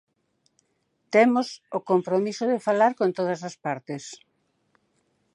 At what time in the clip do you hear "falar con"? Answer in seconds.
2.67-3.09